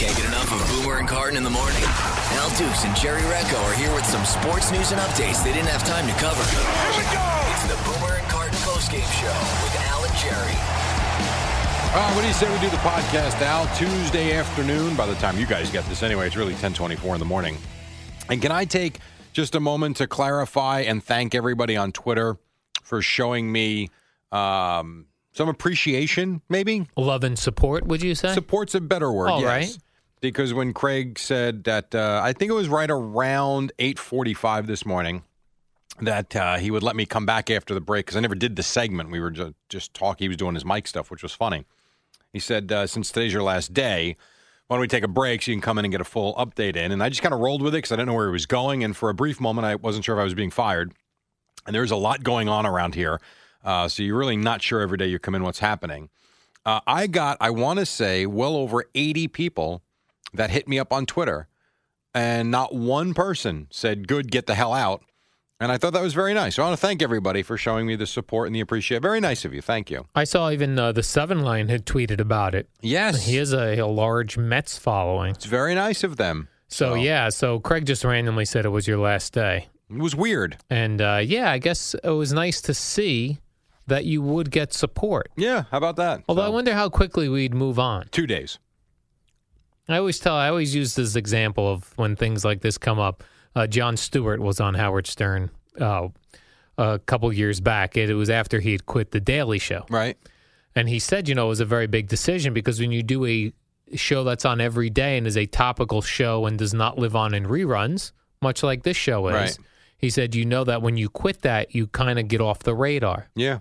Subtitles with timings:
[0.00, 1.82] Can't get enough of Boomer and Carton in the morning.
[2.40, 5.68] Al Dukes and Jerry Recco are here with some sports news and updates they didn't
[5.68, 6.42] have time to cover.
[6.42, 7.24] Here we go!
[7.52, 10.56] It's the Boomer and Carton postgame show with Al and Jerry.
[11.92, 13.66] All right, what do you say we do the podcast, Al?
[13.76, 14.96] Tuesday afternoon.
[14.96, 17.58] By the time you guys get this anyway, it's really 1024 in the morning.
[18.30, 19.00] And can I take
[19.34, 22.38] just a moment to clarify and thank everybody on Twitter
[22.82, 23.90] for showing me
[24.32, 26.86] um, some appreciation, maybe?
[26.96, 28.32] Love and support, would you say?
[28.32, 29.46] Support's a better word, All yes.
[29.46, 29.78] right.
[30.20, 35.22] Because when Craig said that, uh, I think it was right around 845 this morning,
[36.00, 38.56] that uh, he would let me come back after the break because I never did
[38.56, 39.10] the segment.
[39.10, 40.24] We were just, just talking.
[40.24, 41.66] He was doing his mic stuff, which was funny.
[42.32, 44.16] He said, uh, since today's your last day,
[44.66, 46.34] why don't we take a break so you can come in and get a full
[46.36, 46.90] update in?
[46.90, 48.46] And I just kind of rolled with it because I didn't know where he was
[48.46, 48.82] going.
[48.82, 50.94] And for a brief moment, I wasn't sure if I was being fired.
[51.66, 53.20] And there's a lot going on around here.
[53.64, 56.10] Uh, so you're really not sure every day you come in what's happening.
[56.66, 59.82] Uh, I got, I want to say, well over 80 people
[60.32, 61.48] that hit me up on Twitter.
[62.14, 65.02] And not one person said, good, get the hell out.
[65.60, 66.56] And I thought that was very nice.
[66.56, 69.02] So I want to thank everybody for showing me the support and the appreciation.
[69.02, 69.62] Very nice of you.
[69.62, 70.04] Thank you.
[70.14, 72.68] I saw even uh, the Seven Line had tweeted about it.
[72.82, 73.26] Yes.
[73.26, 75.30] He has a, a large Mets following.
[75.34, 76.48] It's very nice of them.
[76.68, 79.68] So, So- yeah, so Craig just randomly said it was your last day.
[79.90, 80.56] It was weird.
[80.70, 83.38] And uh, yeah, I guess it was nice to see
[83.86, 85.30] that you would get support.
[85.36, 85.64] Yeah.
[85.70, 86.22] How about that?
[86.28, 88.08] Although I wonder how quickly we'd move on.
[88.10, 88.58] two days.
[89.88, 93.22] I always tell, I always use this example of when things like this come up.
[93.54, 96.08] Uh, Jon Stewart was on Howard Stern uh,
[96.78, 97.96] a couple years back.
[97.96, 99.84] It, was after he had quit The Daily Show.
[99.90, 100.16] Right.
[100.74, 103.26] And he said, you know, it was a very big decision because when you do
[103.26, 103.52] a
[103.94, 107.34] show that's on every day and is a topical show and does not live on
[107.34, 109.58] in reruns, much like this show is, Right.
[109.96, 112.74] He said, you know that when you quit that, you kind of get off the
[112.74, 113.28] radar.
[113.34, 113.60] Yeah.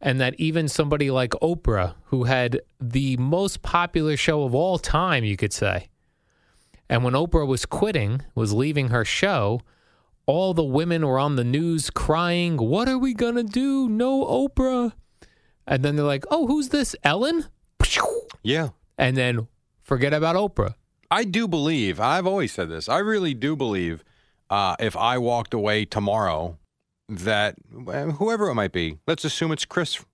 [0.00, 5.24] And that even somebody like Oprah, who had the most popular show of all time,
[5.24, 5.88] you could say,
[6.88, 9.60] and when Oprah was quitting, was leaving her show,
[10.26, 13.88] all the women were on the news crying, What are we going to do?
[13.88, 14.92] No Oprah.
[15.66, 16.94] And then they're like, Oh, who's this?
[17.02, 17.46] Ellen?
[18.44, 18.68] Yeah.
[18.96, 19.48] And then
[19.82, 20.74] forget about Oprah.
[21.10, 24.04] I do believe, I've always said this, I really do believe
[24.50, 26.58] uh, if I walked away tomorrow,
[27.08, 30.04] that whoever it might be, let's assume it's Chris,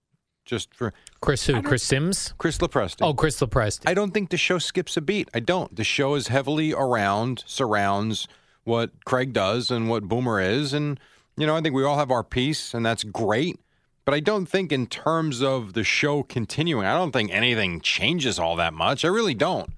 [0.45, 1.63] just for Chris who?
[1.63, 2.35] Chris Sims?
[2.39, 2.99] Chris LePresti.
[3.03, 3.89] Oh, Chris LePresti.
[3.89, 5.29] I don't think the show skips a beat.
[5.35, 5.75] I don't.
[5.75, 8.29] The show is heavily around, surrounds
[8.65, 10.73] what Craig does and what Boomer is.
[10.73, 11.01] And,
[11.37, 13.59] you know, I think we all have our piece, and that's great.
[14.05, 18.39] But I don't think, in terms of the show continuing, I don't think anything changes
[18.39, 19.05] all that much.
[19.05, 19.73] I really don't.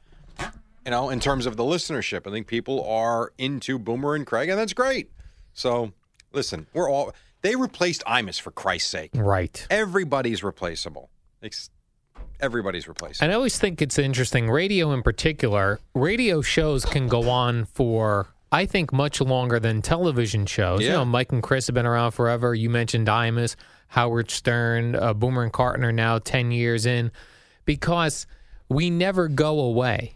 [0.87, 4.49] You know, in terms of the listenership, I think people are into Boomer and Craig,
[4.49, 5.11] and that's great.
[5.53, 5.93] So,
[6.33, 7.13] listen, we're all.
[7.43, 9.11] They replaced Imus for Christ's sake.
[9.15, 9.67] right.
[9.69, 11.11] Everybody's replaceable.
[12.39, 13.25] Everybody's replaceable.
[13.25, 14.49] And I always think it's interesting.
[14.49, 20.47] Radio, in particular, radio shows can go on for, I think, much longer than television
[20.47, 20.83] shows.
[20.83, 22.55] You know, Mike and Chris have been around forever.
[22.55, 23.57] You mentioned Imus,
[23.89, 27.11] Howard Stern, uh, Boomer and Carton are now 10 years in
[27.65, 28.27] because
[28.69, 30.16] we never go away.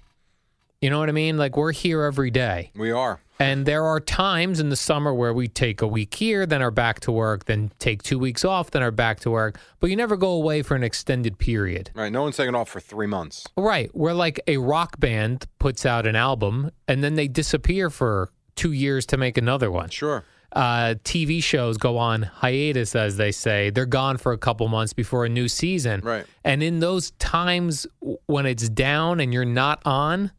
[0.80, 1.36] You know what I mean?
[1.36, 2.72] Like, we're here every day.
[2.74, 3.20] We are.
[3.38, 6.70] And there are times in the summer where we take a week here, then are
[6.70, 9.58] back to work, then take two weeks off, then are back to work.
[9.78, 11.90] But you never go away for an extended period.
[11.94, 12.10] Right.
[12.10, 13.46] No one's taking off for three months.
[13.58, 13.94] Right.
[13.94, 18.72] Where like a rock band puts out an album and then they disappear for two
[18.72, 19.90] years to make another one.
[19.90, 20.24] Sure.
[20.52, 23.70] Uh, TV shows go on hiatus, as they say.
[23.70, 26.00] They're gone for a couple months before a new season.
[26.00, 26.26] Right.
[26.42, 27.86] And in those times
[28.26, 30.32] when it's down and you're not on,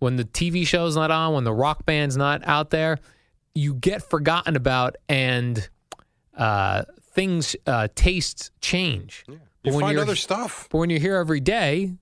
[0.00, 2.98] when the TV show's not on, when the rock band's not out there,
[3.54, 5.68] you get forgotten about and
[6.36, 6.82] uh,
[7.12, 9.24] things, uh, tastes change.
[9.28, 9.36] Yeah.
[9.62, 10.68] You when find other stuff.
[10.70, 11.92] But when you're here every day,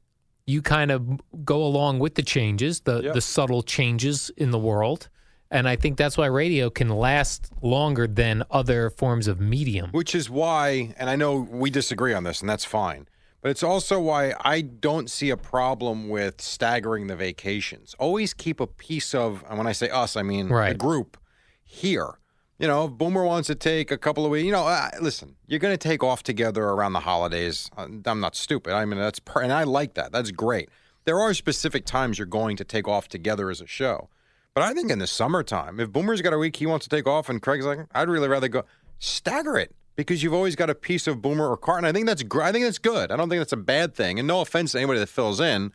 [0.47, 3.15] you kind of go along with the changes, the Yep.
[3.15, 5.09] the subtle changes in the world.
[5.51, 9.91] And I think that's why radio can last longer than other forms of medium.
[9.93, 13.09] Which is why, and I know we disagree on this, and that's fine.
[13.41, 17.95] But it's also why I don't see a problem with staggering the vacations.
[17.99, 21.17] Always keep a piece of, and when I say us, I mean the group
[21.65, 22.19] here.
[22.59, 25.37] You know, if Boomer wants to take a couple of weeks, you know, uh, listen,
[25.47, 27.71] you're going to take off together around the holidays.
[27.77, 28.73] Uh, I'm not stupid.
[28.73, 30.11] I mean, that's, per- and I like that.
[30.11, 30.69] That's great.
[31.05, 34.09] There are specific times you're going to take off together as a show.
[34.55, 37.07] But I think in the summertime, if Boomer's got a week he wants to take
[37.07, 38.65] off and Craig's like, I'd really rather go,
[38.99, 41.85] stagger it because you've always got a piece of Boomer or Carton.
[41.85, 43.11] I think that's gr- I think that's good.
[43.11, 44.21] I don't think that's a bad thing.
[44.21, 45.73] And no offense to anybody that fills in,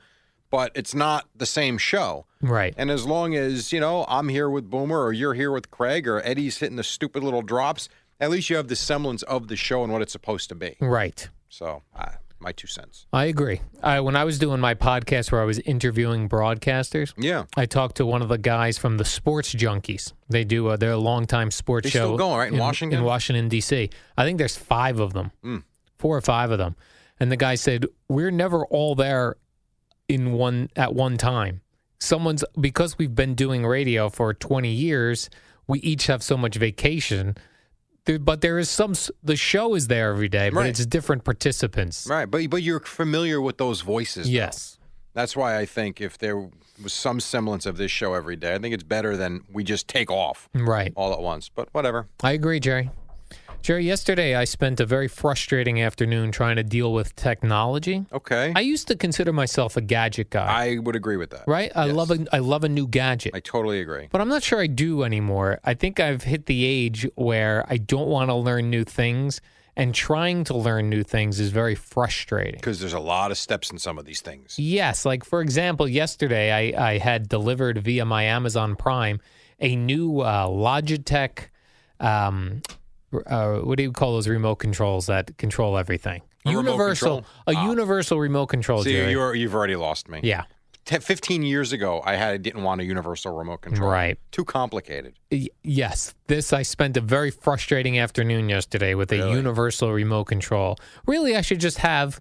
[0.49, 2.25] but it's not the same show.
[2.41, 2.73] Right.
[2.77, 6.07] And as long as, you know, I'm here with Boomer or you're here with Craig
[6.07, 7.89] or Eddie's hitting the stupid little drops,
[8.21, 10.77] at least you have the semblance of the show and what it's supposed to be.
[10.79, 11.27] Right.
[11.49, 12.11] So, uh,
[12.43, 13.07] my two cents.
[13.11, 13.61] I agree.
[13.81, 17.45] I, when I was doing my podcast where I was interviewing broadcasters, Yeah.
[17.57, 20.13] I talked to one of the guys from the Sports Junkies.
[20.29, 22.07] They do a, they're a longtime sports They show.
[22.07, 22.99] still going, right, in Washington?
[22.99, 23.89] In Washington D.C.
[24.17, 25.63] I think there's five of them, Mm.
[25.97, 26.75] four or five of them.
[27.19, 29.37] And the guy said we're never all there
[30.09, 31.61] in one at one time.
[31.99, 35.29] Someone's because we've been doing radio for 20 years.
[35.67, 37.37] We each have so much vacation.
[38.05, 38.93] But there is some.
[39.23, 40.69] The show is there every day, but Right.
[40.69, 42.05] it's different participants.
[42.09, 42.25] Right.
[42.29, 44.25] But, but you're familiar with those voices.
[44.27, 44.31] though.
[44.33, 44.77] Yes.
[45.13, 46.49] That's why I think if there
[46.81, 49.87] was some semblance of this show every day, I think it's better than we just
[49.87, 50.91] take off Right.
[50.95, 51.47] all at once.
[51.49, 52.07] But whatever.
[52.21, 52.89] I agree, Jerry.
[53.63, 58.05] Jerry, yesterday I spent a very frustrating afternoon trying to deal with technology.
[58.11, 58.51] Okay.
[58.53, 61.45] I used to consider myself a gadget guy, I would agree with that.
[61.47, 61.71] right?
[61.73, 61.95] I Yes.
[61.95, 63.33] love a I love a new gadget.
[63.33, 64.09] I totally agree.
[64.11, 65.61] but I'm not sure I do anymore.
[65.63, 69.39] I think I've hit the age where I don't want to learn new things
[69.77, 72.55] and trying to learn new things is very frustrating.
[72.59, 74.59] Because there's a lot of steps in some of these things.
[74.59, 79.21] Yes, like for example, yesterday I, I had delivered via my Amazon Prime
[79.61, 81.47] a new uh, Logitech.
[82.01, 82.61] Um,
[83.27, 86.21] uh, what do you call those remote controls that control everything?
[86.45, 87.25] A universal, control?
[87.47, 87.51] Ah.
[87.63, 88.85] a universal remote control.
[88.87, 90.19] You're, you've already lost me.
[90.23, 90.43] yeah,
[90.85, 93.89] Te- 15 years ago, I had didn't want a universal remote control.
[93.89, 94.19] Right.
[94.31, 95.13] Too complicated.
[95.31, 96.13] Y- yes.
[96.27, 99.31] This I spent a very frustrating afternoon yesterday with a Really?
[99.37, 100.75] universal remote control.
[101.07, 102.19] Really, I should just have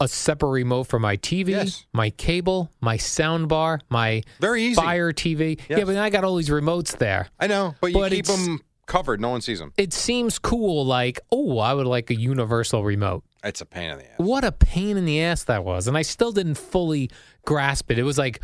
[0.00, 1.86] a separate remote for my TV, Yes.
[1.92, 4.74] my cable, my sound bar, my Very easy.
[4.74, 5.60] Fire TV.
[5.68, 7.28] Yeah, but I got all these remotes there.
[7.38, 9.20] I know, but you But keep them covered.
[9.20, 9.72] No one sees them.
[9.76, 13.24] It seems cool, like, oh, I would like a universal remote.
[13.42, 14.18] It's a pain in the ass.
[14.18, 15.86] What a pain in the ass that was.
[15.88, 17.10] And I still didn't fully
[17.44, 17.98] grasp it.
[17.98, 18.40] It was like,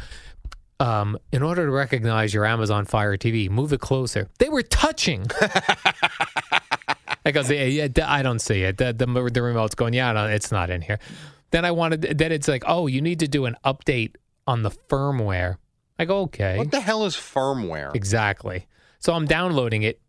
[0.78, 4.28] um, in order to recognize your Amazon Fire TV, move it closer.
[4.38, 5.26] They were touching.
[7.25, 8.78] I goes, yeah, yeah, I don't see it.
[8.78, 10.98] The, the, the remote's going, yeah, no, it's not in here.
[11.50, 14.14] Then I wanted, then it's like, oh, you need to do an update
[14.46, 15.56] on the firmware.
[15.98, 16.56] I go, okay.
[16.56, 17.94] What the hell is firmware?
[17.94, 18.66] Exactly.
[19.00, 20.00] So I'm downloading it.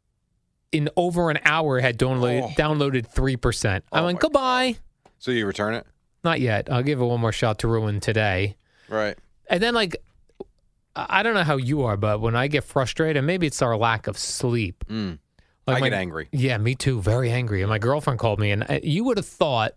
[0.71, 2.47] In over an hour, had downloaded Oh.
[2.57, 3.83] downloaded three percent.
[3.91, 4.75] I Oh went my goodbye.
[5.19, 5.85] So you return it?
[6.23, 6.71] Not yet.
[6.71, 8.55] I'll give it one more shot to ruin today.
[8.87, 9.17] Right.
[9.49, 9.97] And then like,
[10.95, 13.75] I I don't know how you are, but when I get frustrated, maybe it's our
[13.77, 14.83] lack of sleep.
[14.87, 15.19] Mm.
[15.67, 16.27] Like I my- get angry.
[16.31, 17.01] Yeah, me too.
[17.01, 17.61] Very angry.
[17.61, 19.73] And my girlfriend called me, and uh, you would have thought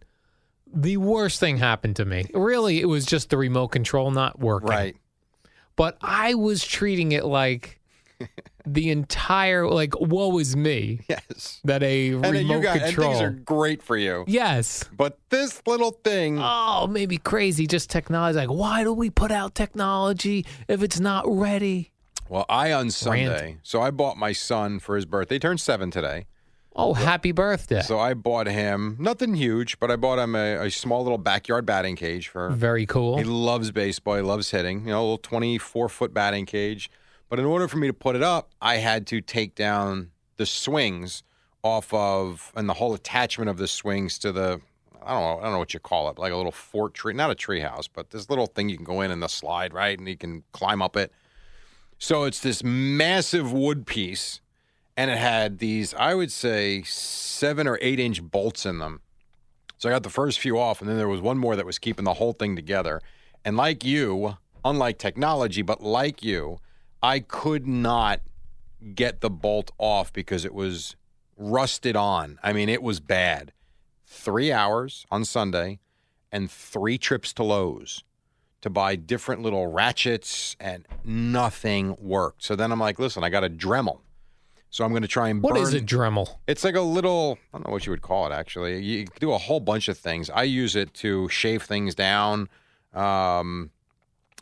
[0.72, 2.26] the worst thing happened to me.
[2.34, 4.68] Really, it was just the remote control not working.
[4.70, 4.96] Right.
[5.76, 7.80] But I was treating it like
[8.66, 11.60] the entire like woe is me Yes.
[11.64, 14.24] that a And remote you got and things are great for you.
[14.26, 14.84] yes.
[14.96, 17.66] But this little thing, Oh, maybe crazy.
[17.66, 18.38] Just technology.
[18.38, 21.90] Like, why do we put out technology if it's not ready?
[22.28, 23.60] well, I on Sunday, Ranting.
[23.62, 25.34] so I bought my son for his birthday.
[25.34, 26.26] He turned seven today.
[26.76, 27.82] Oh, happy birthday!
[27.82, 31.64] So I bought him nothing huge, but I bought him a, a small little backyard
[31.66, 32.50] batting cage for.
[32.50, 33.16] Very cool.
[33.18, 34.16] He loves baseball.
[34.16, 34.80] He loves hitting.
[34.80, 36.90] You know, a little twenty-four foot batting cage.
[37.34, 40.46] But in order for me to put it up, I had to take down the
[40.46, 41.24] swings
[41.64, 44.60] off of and the whole attachment of the swings to the.
[45.02, 45.38] I don't know.
[45.40, 47.58] I don't know what you call it, like a little fort tree, not a tree
[47.58, 50.16] house, but this little thing you can go in and the slide right, and you
[50.16, 51.10] can climb up it.
[51.98, 54.40] So it's this massive wood piece,
[54.96, 59.00] and it had these, I would say, seven or eight inch bolts in them.
[59.78, 61.80] So I got the first few off, and then there was one more that was
[61.80, 63.00] keeping the whole thing together.
[63.44, 66.60] And like you, unlike technology, but like you,
[67.04, 68.20] I could not
[68.94, 70.96] get the bolt off because it was
[71.36, 72.38] rusted on.
[72.42, 73.52] I mean, it was bad.
[74.06, 75.80] Three hours on Sunday
[76.32, 78.04] and three trips to Lowe's
[78.62, 82.42] to buy different little ratchets, and nothing worked.
[82.42, 83.98] So then I'm like, listen, I got a Dremel.
[84.70, 85.62] So I'm going to try and What burn.
[85.62, 86.38] is a Dremel?
[86.48, 88.82] It's like a little, I don't know what you would call it actually.
[88.82, 90.30] You do a whole bunch of things.
[90.30, 92.48] I use it to shave things down.
[92.94, 93.70] Um,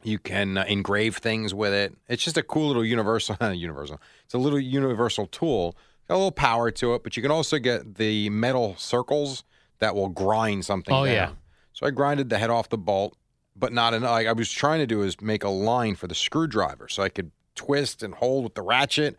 [0.02, 1.94] you can uh, engrave things with it.
[2.08, 4.00] It's just a cool little universal, universal.
[4.24, 5.76] It's a little universal tool.
[6.08, 9.44] Got a little power to it, but you can also get the metal circles
[9.78, 11.14] that will grind something Oh, down.
[11.14, 11.30] yeah.
[11.72, 13.16] So I grinded the head off the bolt,
[13.56, 14.10] but not enough.
[14.10, 17.08] Like I was trying to do is make a line for the screwdriver so I
[17.08, 19.16] could twist and hold with the ratchet.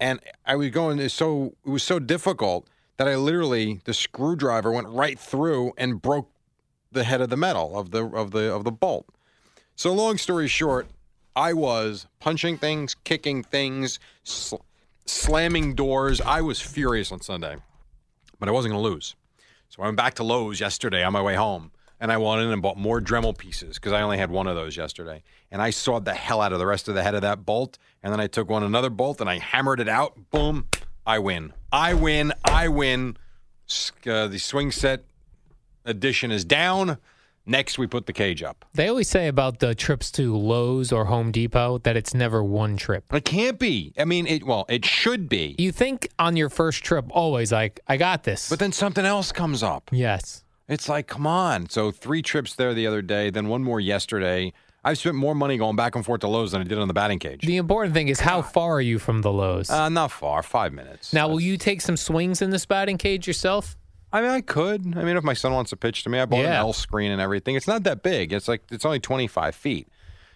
[0.00, 2.68] And I was going it's so it was so difficult
[2.98, 6.30] that I literally the screwdriver went right through and broke
[6.92, 9.06] the head of the metal of the of the of the bolt.
[9.78, 10.88] So long story short,
[11.36, 14.56] I was punching things, kicking things, sl-
[15.06, 16.20] slamming doors.
[16.20, 17.58] I was furious on Sunday,
[18.40, 19.14] but I wasn't going to lose.
[19.68, 21.70] So I went back to Lowe's yesterday on my way home,
[22.00, 24.56] and I went in and bought more Dremel pieces because I only had one of
[24.56, 25.22] those yesterday.
[25.52, 27.78] And I sawed the hell out of the rest of the head of that bolt,
[28.02, 30.32] and then I took one another bolt and I hammered it out.
[30.32, 30.66] Boom!
[31.06, 31.52] I win.
[31.70, 32.32] I win.
[32.44, 33.16] I win.
[34.04, 35.04] Uh, the swing set
[35.84, 36.98] edition is down.
[37.48, 38.66] Next, we put the cage up.
[38.74, 42.76] They always say about the trips to Lowe's or Home Depot that it's never one
[42.76, 43.12] trip.
[43.14, 43.94] It can't be.
[43.98, 45.56] I mean, it well, it should be.
[45.58, 48.50] You think on your first trip, always like, I got this.
[48.50, 49.88] But then something else comes up.
[49.92, 50.44] yes.
[50.68, 51.70] It's like, come on.
[51.70, 54.52] So three trips there the other day, then one more yesterday.
[54.84, 56.94] I've spent more money going back and forth to Lowe's than I did on the
[56.94, 57.40] batting cage.
[57.40, 59.70] The important thing is how far are you from the Lowe's?
[59.70, 61.14] Uh, not far, five minutes.
[61.14, 63.78] now, will you take some swings in this batting cage yourself?
[64.12, 64.96] I mean, I could.
[64.96, 67.10] I mean, if my son wants to pitch to me, I bought an L screen
[67.10, 67.56] and everything.
[67.56, 68.32] It's not that big.
[68.32, 69.88] It's like it's only twenty five feet,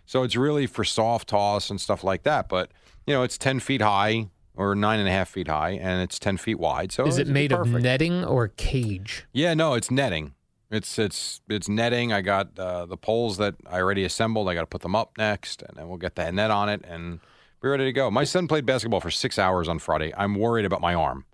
[0.04, 2.48] so it's really for soft toss and stuff like that.
[2.48, 2.70] But
[3.06, 6.18] you know, it's ten feet high or nine and a half feet high, and it's
[6.18, 6.92] ten feet wide.
[6.92, 9.24] So Is it made of netting or cage?
[9.32, 10.34] Yeah, no, it's netting.
[10.70, 12.12] It's it's it's netting.
[12.12, 14.48] I got uh, the poles that I already assembled.
[14.48, 16.82] I got to put them up next, and then we'll get the net on it
[16.86, 17.20] and
[17.62, 18.10] be ready to go.
[18.10, 20.12] My son played basketball for six hours on Friday.
[20.16, 21.24] I'm worried about my arm.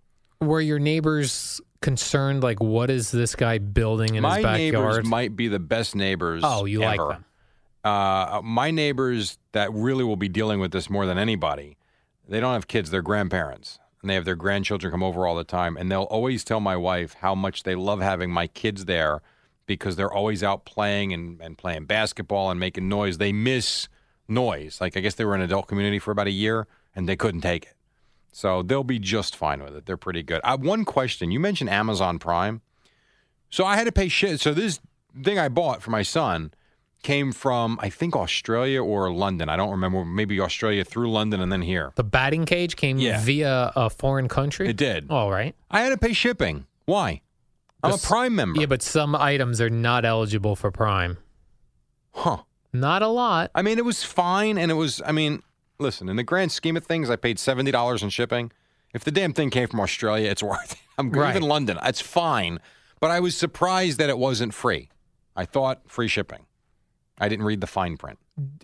[0.41, 2.43] Were your neighbors concerned?
[2.43, 5.07] Like, what is this guy building in my his neighbors backyard?
[5.07, 6.43] might be the best neighbors.
[6.45, 7.25] oh, you like them?
[7.85, 11.77] Uh, my neighbors that really will be dealing with this more than anybody.
[12.29, 15.45] They don't have kids; they're grandparents, and they have their grandchildren come over all the
[15.45, 15.77] time.
[15.77, 19.23] And they'll always tell my wife how much they love having my kids there
[19.67, 23.19] because they're always out playing and, and playing basketball and making noise.
[23.19, 23.89] They miss
[24.27, 24.81] noise.
[24.81, 27.43] Like I guess they were in adult community for about a year and they couldn't
[27.43, 27.75] take it.
[28.39, 29.87] So they'll be just fine with it.
[29.87, 30.41] They're pretty good.
[30.45, 32.61] Uh, one question: You mentioned Amazon Prime.
[33.51, 34.39] So I had to pay shit.
[34.39, 34.79] So this
[35.25, 36.53] thing I bought for my son
[37.03, 39.49] came from I think Australia or London.
[39.49, 40.05] I don't remember.
[40.05, 41.91] Maybe Australia through London and then here.
[41.97, 43.21] The batting cage came Yeah.
[43.21, 44.69] via a foreign country.
[44.69, 45.11] It did.
[45.11, 45.57] All right.
[45.69, 46.67] I had to pay shipping.
[46.85, 47.23] Why?
[47.83, 48.61] I'm a Prime member.
[48.61, 51.19] Yeah, but some items are not eligible for Prime.
[52.13, 52.39] huh?
[52.73, 53.51] Not a lot.
[53.55, 55.03] I mean, it was fine, and it was.
[55.05, 55.43] I mean,
[55.79, 56.09] listen.
[56.09, 58.53] In the grand scheme of things, I paid seventy dollars in shipping.
[58.95, 60.79] If the damn thing came from Australia, it's worth it.
[60.99, 61.31] I'm Right.
[61.31, 61.79] even London.
[61.85, 62.59] It's fine,
[63.01, 64.89] but I was surprised that it wasn't free.
[65.37, 66.47] I thought free shipping.
[67.21, 68.19] I didn't read the fine print.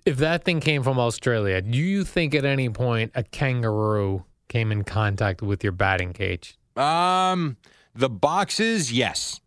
[0.07, 4.71] If that thing came from Australia, do you think at any point a kangaroo came
[4.71, 6.57] in contact with your batting cage?
[6.77, 7.57] Um,
[7.95, 9.41] the boxes, yes,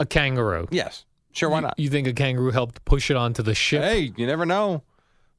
[0.00, 0.68] A kangaroo.
[0.70, 1.48] yes, sure.
[1.50, 1.74] Why not?
[1.78, 3.82] You think a kangaroo helped push it onto the ship?
[3.82, 4.82] Hey, you never know.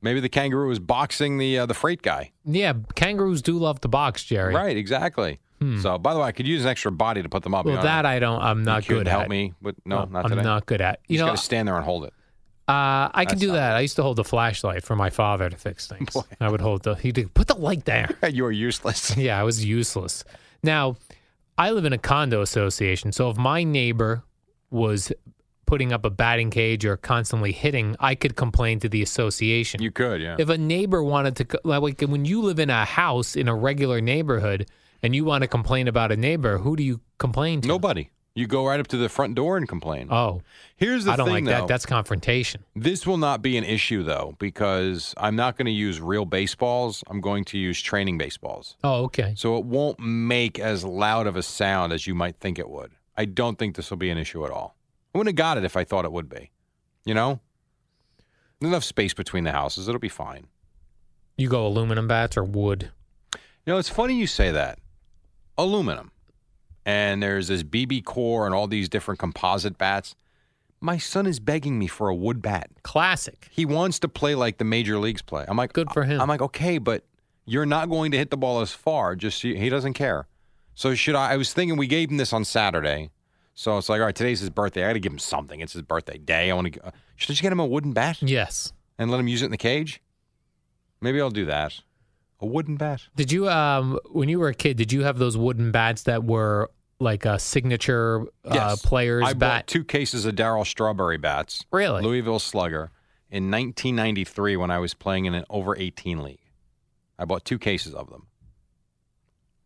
[0.02, 2.32] Maybe the kangaroo was boxing the uh, the freight guy.
[2.46, 4.54] Yeah, kangaroos do love to box, Jerry.
[4.56, 5.40] Right, exactly.
[5.82, 7.66] So, by the way, I could use an extra body to put them up.
[7.66, 8.42] Well, You know, that I don't.
[8.42, 10.42] I'm not could good help me, but no, No, not I'm today.
[10.44, 11.02] not good at.
[11.10, 12.14] You You just know, got to stand there and hold it.
[12.70, 13.76] uh, I can do that.
[13.76, 16.16] I used to hold the flashlight for my father to fix things.
[16.40, 16.96] I would hold the.
[16.96, 18.10] He'd put the light there.
[18.32, 19.18] you are useless.
[19.18, 20.24] yeah, I was useless.
[20.64, 20.96] Now,
[21.58, 24.24] I live in a condo association, so if my neighbor
[24.72, 25.12] was
[25.70, 29.84] putting up a batting cage or constantly hitting, I could complain to the association.
[29.84, 30.36] You could, yeah.
[30.40, 34.02] if a neighbor wanted to, like when you live in a house in a regular
[34.02, 34.68] neighborhood
[35.04, 37.68] and you want to complain about a neighbor, who do you complain to?
[37.68, 38.10] Nobody.
[38.34, 40.08] You go right up to the front door and complain.
[40.12, 40.42] Oh,
[40.76, 41.62] Here's the I don't thing, like though.
[41.62, 41.68] that.
[41.68, 42.64] That's confrontation.
[42.76, 47.04] This will not be an issue though, because I'm not going to use real baseballs.
[47.08, 48.76] I'm going to use training baseballs.
[48.84, 49.34] Oh, okay.
[49.38, 52.92] So it won't make as loud of a sound as you might think it would.
[53.16, 54.76] I don't think this will be an issue at all.
[55.14, 56.52] I wouldn't have got it if I thought it would be.
[57.06, 57.40] You know?
[58.60, 59.88] There's enough space between the houses.
[59.88, 60.48] It'll be fine.
[61.38, 62.92] You go aluminum bats or wood?
[63.34, 64.80] You know, it's funny you say that.
[65.58, 66.12] Aluminum.
[66.86, 70.16] And there's this BBCOR and all these different composite bats.
[70.82, 72.70] My son is begging me for a wood bat.
[72.84, 73.48] Classic.
[73.52, 75.46] He wants to play like the major leagues play.
[75.48, 76.22] I'm like, Good for him.
[76.22, 77.06] I'm like, okay, but
[77.46, 79.16] you're not going to hit the ball as far.
[79.16, 80.28] Just he doesn't care.
[80.74, 81.34] So should I?
[81.34, 83.10] I was thinking we gave him this on Saturday.
[83.60, 84.86] So it's like, all right, today's his birthday.
[84.86, 85.60] I got to give him something.
[85.60, 86.50] It's his birthday day.
[86.50, 86.80] I want to.
[87.18, 88.72] Should I just get him a wooden bat Yes.
[88.98, 90.02] and let him use it in the cage?
[91.02, 91.78] Maybe I'll do that.
[92.40, 93.02] A wooden bat.
[93.18, 94.78] Did you um when you were a kid?
[94.78, 98.82] Did you have those wooden bats that were like a signature uh, Yes.
[98.82, 99.68] player's I bought bat?
[99.68, 101.66] two cases of Darryl Strawberry bats.
[101.70, 102.02] Really?
[102.02, 102.92] Louisville Slugger
[103.30, 106.40] in 1993 when I was playing in an over 18 league.
[107.18, 108.28] I bought two cases of them.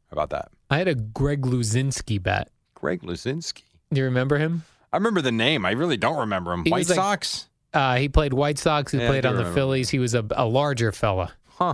[0.09, 0.49] How about that?
[0.71, 2.49] I had a Greg Luzinski bat.
[2.73, 3.61] Greg Luzinski.
[3.93, 4.63] Do you remember him?
[4.91, 5.65] I remember the name.
[5.65, 6.63] I really don't remember him.
[6.65, 7.49] He White was like- Sox?
[7.73, 8.91] Uh, he played White Sox.
[8.91, 9.55] He Yeah, I played do on the remember.
[9.59, 9.89] Phillies.
[9.89, 11.33] He was a, a larger fella.
[11.49, 11.73] Huh.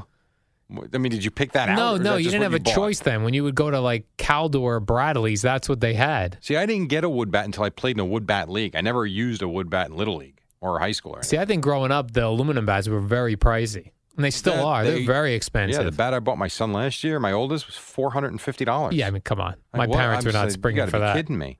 [0.93, 1.75] I mean, did you pick that out?
[1.75, 2.73] No, is no, that you just didn't what have a bought?
[2.75, 3.23] choice then.
[3.23, 6.37] When you would go to like Caldor or Bradlees, that's what they had.
[6.41, 8.75] See, I didn't get a wood bat until I played in a wood bat league.
[8.75, 11.29] I never used a wood bat in Little League or high school or anything.
[11.29, 14.63] See, I think growing up, the aluminum bats were very pricey, and they still That-
[14.63, 14.83] are.
[14.83, 15.81] they- They're very expensive.
[15.81, 18.91] Yeah, the bat I bought my son last year, my oldest, was $450.
[18.93, 19.55] Yeah, I mean, come on.
[19.73, 21.15] My parents were not springing you gotta for be that.
[21.15, 21.57] kidding me.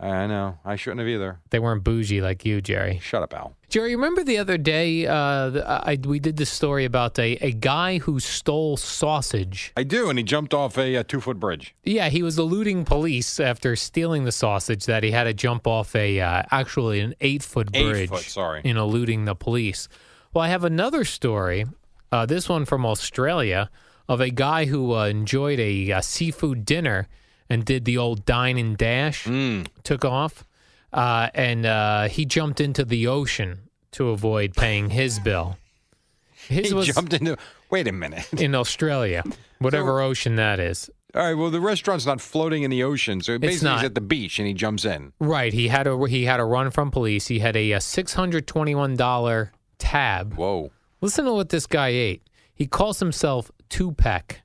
[0.00, 0.58] I know.
[0.64, 1.38] I shouldn't have either.
[1.50, 2.98] They weren't bougie like you, Jerry.
[3.02, 3.54] Shut up, Al.
[3.68, 7.52] Jerry, remember the other day uh, the- I, we did this story about a, a
[7.52, 9.72] guy who stole sausage.
[9.76, 11.74] I do, and he jumped off a, uh two foot bridge.
[11.84, 15.94] Yeah, he was eluding police after stealing the sausage that he had to jump off
[15.94, 17.96] a uh, actually an eight foot bridge.
[17.96, 18.60] Eight foot, sorry.
[18.64, 19.88] in eluding the police.
[20.32, 21.66] Well, I have another story.
[22.10, 23.70] Uh, this one from Australia
[24.08, 27.06] of a guy who uh, enjoyed a, uh seafood dinner
[27.48, 29.24] and did the old dine and dash.
[29.24, 29.66] Mm.
[29.82, 30.44] Took off,
[30.92, 35.56] uh, and uh, he jumped into the ocean to avoid paying his bill.
[36.48, 37.38] His He was jumped into.
[37.70, 38.30] Wait a minute.
[38.34, 39.24] in Australia,
[39.60, 40.90] whatever ocean that is.
[41.14, 41.32] All right.
[41.34, 44.46] Well, the restaurant's not floating in the ocean, so basically he's at the beach and
[44.46, 45.12] he jumps in.
[45.20, 45.52] Right.
[45.54, 47.28] He had a he had a run from police.
[47.28, 50.34] He had a, a six hundred twenty one dollar tab.
[50.34, 50.70] Whoa.
[51.00, 52.22] Listen to what this guy ate.
[52.54, 54.40] He calls himself Tupac.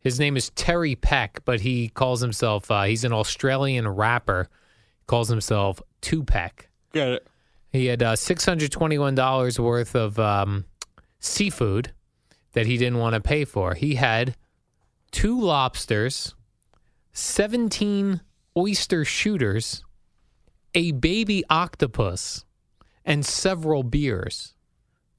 [0.00, 4.48] His name is Terry Peck, but he calls himself uh, he's an Australian rapper.
[5.06, 6.68] Calls himself Tupac.
[6.92, 7.26] Got it.
[7.72, 10.64] He had uh, six hundred twenty one dollars worth of um,
[11.18, 11.92] seafood
[12.52, 13.74] that he didn't want to pay for.
[13.74, 14.36] He had
[15.10, 16.34] two lobsters,
[17.12, 18.20] seventeen
[18.56, 19.84] oyster shooters,
[20.74, 22.44] a baby octopus,
[23.04, 24.54] and several beers.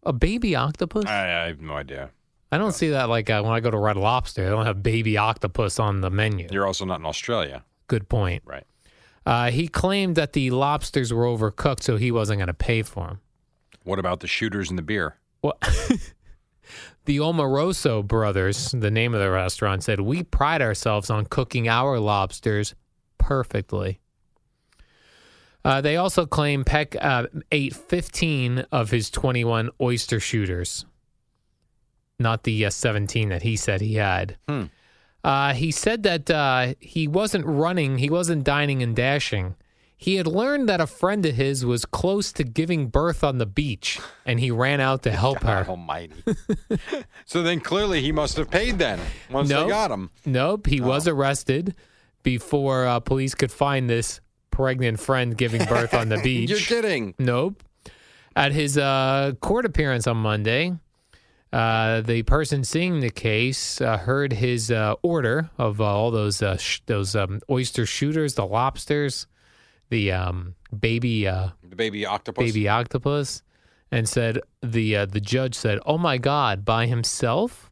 [0.04, 1.06] A baby octopus?
[1.06, 2.10] I, I have no idea.
[2.52, 4.44] I don't see that like uh, when I go to Red Lobster.
[4.44, 6.48] They don't have baby octopus on the menu.
[6.52, 8.44] You're also not in Australia, Good point.
[8.46, 8.66] right?
[9.26, 13.08] Uh, he claimed that the lobsters were overcooked, so he wasn't going to pay for
[13.08, 13.20] them.
[13.84, 15.18] What about the shooters and the beer?
[15.42, 15.58] Well,
[17.06, 22.00] the Omaroso brothers, the name of the restaurant, said, We pride ourselves on cooking our
[22.00, 22.74] lobsters
[23.18, 24.00] perfectly.
[25.64, 30.86] Uh, they also claim Peck uh, ate 15 of his 21 oyster shooters,
[32.22, 34.38] not the uh, 17 that he said he had.
[34.48, 34.64] Hmm.
[35.24, 39.56] Uh, he said that uh, he wasn't running, he wasn't dining and dashing.
[39.96, 43.46] He had learned that a friend of his was close to giving birth on the
[43.46, 45.64] beach, and he ran out to help her.
[45.70, 46.16] Almighty.
[47.26, 49.64] so then clearly he must have paid then once No.
[49.64, 50.10] they got him.
[50.26, 51.76] Nope, he was arrested
[52.24, 56.50] before uh, police could find this pregnant friend giving birth on the beach.
[56.50, 57.14] You're kidding.
[57.20, 57.62] Nope.
[58.36, 60.74] At his uh, court appearance on Monday,
[61.54, 66.42] uh, the person seeing the case uh, heard his uh, order of uh, all those
[66.42, 69.28] uh, sh- those um, oyster shooters, the lobsters,
[69.90, 72.46] the um, baby uh, The baby octopus.
[72.46, 73.44] baby octopus,
[73.92, 77.70] and said the uh, the judge said, "Oh my God, by himself."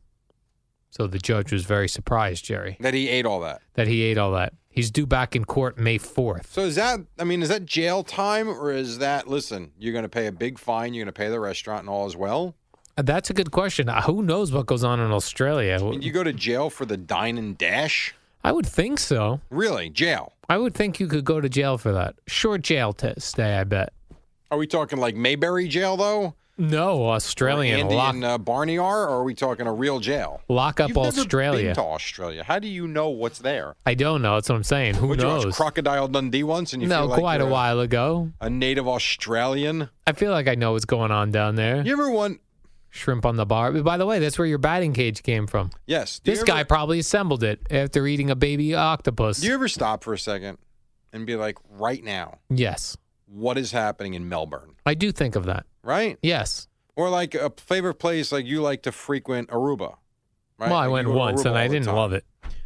[0.92, 3.62] So the judge was very surprised, Jerry, That he ate all that.
[3.76, 4.54] that he ate all that.
[4.72, 6.52] He's due back in court May fourth.
[6.52, 7.00] So is that?
[7.20, 9.28] I mean, is that jail time or is that?
[9.28, 10.94] Listen, you're going to pay a big fine.
[10.94, 12.56] You're going to pay the restaurant and all as well.
[13.02, 13.90] That's a good question.
[13.90, 15.78] Uh, Who knows what goes on in Australia?
[15.84, 18.14] And you go to jail for the dine and dash?
[18.44, 19.42] I would think so.
[19.50, 20.34] Really, jail?
[20.48, 22.16] I would think you could go to jail for that.
[22.28, 23.94] Short jail t- stay, I bet.
[24.52, 26.34] Are we talking like Mayberry jail though?
[26.58, 30.02] No, Or Australian Andy lock, and uh, Barney are, or are we talking a real
[30.02, 30.42] jail?
[30.50, 31.66] lock up You've never Australia.
[31.68, 32.44] been to Australia.
[32.44, 33.76] How do you know what's there?
[33.86, 34.36] I don't know.
[34.36, 34.96] That's what I'm saying.
[34.96, 35.56] Who Would you watch knows?
[35.56, 38.32] Crocodile Dundee once and you no, feel like quite a while ago.
[38.42, 39.90] A native Australian.
[40.06, 41.82] I feel like I know what's going on down there.
[41.82, 42.42] You ever want?
[42.92, 43.72] Shrimp on the bar.
[43.72, 45.70] By the way, that's where your batting cage came from.
[45.86, 46.20] Yes.
[46.20, 49.42] Do you This ever- guy probably assembled it after eating a baby octopus.
[49.42, 50.58] Do you ever stop for a second
[51.14, 52.98] and be like, right now, yes,
[53.28, 54.76] what is happening in Melbourne?
[54.86, 55.66] I do think of that.
[55.84, 56.18] Right?
[56.24, 56.68] Yes.
[56.96, 59.96] Or like a favorite place like you like to frequent Aruba.
[60.58, 60.70] Right?
[60.70, 61.96] Well, I Like, went you go to once Aruba and I the didn't time.
[61.96, 62.26] love it.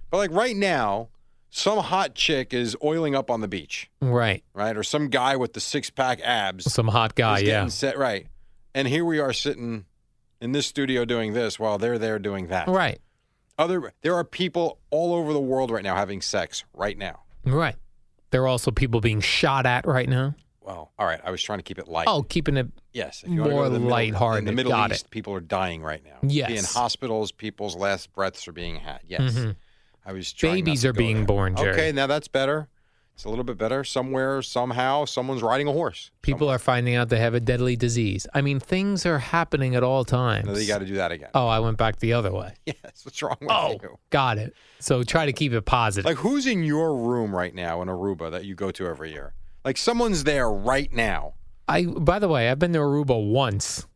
[0.09, 1.09] But like right now,
[1.49, 4.43] some hot chick is oiling up on the beach, Right.
[4.53, 4.75] right?
[4.75, 7.67] Or some guy with the six pack abs Some hot guy, is yeah.
[7.67, 8.25] set right.
[8.73, 9.85] And here we are sitting
[10.43, 12.67] in this studio doing this while they're there doing that.
[12.67, 12.99] Right.
[13.57, 17.21] Other there are people all over the world right now having sex right now.
[17.45, 17.75] Right.
[18.31, 20.35] There are also people being shot at right now.
[20.61, 21.19] well, all right.
[21.23, 22.07] I was trying to keep it light.
[22.07, 22.67] Oh, keeping it.
[22.93, 23.23] yes.
[23.23, 24.39] If you more to the Middle- lighthearted.
[24.39, 26.17] In the Middle Got East, people are dying right now.
[26.23, 26.49] Yes.
[26.51, 28.99] In hospitals, people's last breaths are being had.
[29.07, 29.33] Yes.
[29.33, 29.55] Mhm.
[30.05, 31.25] I was Babies to are being there.
[31.25, 31.71] born, Jerry.
[31.73, 32.67] Okay, now that's better.
[33.15, 33.83] It's a little bit better.
[33.83, 36.09] Somewhere, somehow, someone's riding a horse.
[36.23, 38.25] People are finding out they have a deadly disease.
[38.33, 40.47] I mean, things are happening at all times.
[40.47, 41.29] No, you got to do that again.
[41.35, 42.53] Oh, I went back the other way.
[42.65, 43.05] Yes.
[43.05, 43.97] What's wrong with Oh, you?
[44.09, 44.53] got it.
[44.79, 46.05] So try to keep it positive.
[46.05, 49.33] Like, who's in your room right now in Aruba that you go to every year?
[49.63, 51.33] Like, someone's there right now.
[51.67, 51.85] I.
[51.85, 53.87] By the way, I've been to Aruba once.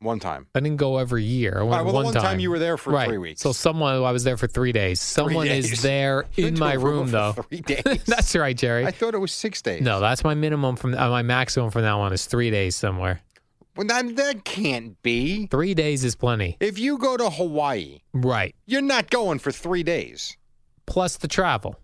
[0.00, 0.46] One time.
[0.54, 1.54] I didn't go every year.
[1.58, 2.38] I went right, well, one one time.
[2.38, 3.08] you were there for right.
[3.08, 3.40] three weeks.
[3.40, 5.00] So someone, I was there for three days.
[5.00, 5.72] Someone days.
[5.72, 7.32] is there in my room, for though.
[7.32, 8.04] Three days.
[8.04, 8.86] that's right, Jerry.
[8.86, 9.82] I thought it was six days.
[9.82, 13.20] no, that's my minimum from uh, my maximum from now on is three days somewhere.
[13.76, 15.46] well, that, that can't be.
[15.48, 16.56] Three days is plenty.
[16.60, 18.54] If you go to Hawaii, Right.
[18.66, 20.36] you're not going for three days.
[20.86, 21.76] Plus the travel.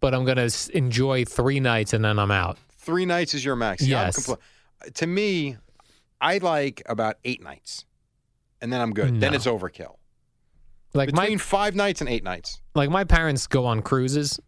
[0.00, 2.58] But I'm going to enjoy three nights and then I'm out.
[2.76, 3.86] Three nights is your max.
[3.86, 4.16] Yes.
[4.26, 4.38] compl-
[4.94, 5.56] to me,
[6.22, 7.84] I like about eight nights,
[8.60, 9.20] and then I'm good.
[9.20, 9.96] Then it's overkill.
[10.94, 12.60] Like Between my five nights and eight nights.
[12.74, 14.38] like my parents go on cruises.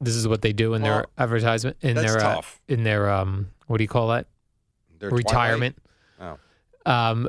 [0.00, 3.48] This is what they do in their advertisement in that's their uh, in their um
[3.66, 4.26] what do you call that?
[4.98, 5.76] They're Retirement.
[6.18, 6.38] Twilight.
[6.86, 7.28] Um